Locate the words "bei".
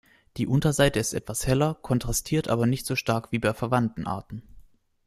3.37-3.53